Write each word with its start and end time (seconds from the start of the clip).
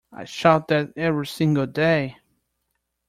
I 0.11 0.23
shout 0.23 0.67
that 0.69 0.93
every 0.97 1.27
single 1.27 1.67
day! 1.67 2.17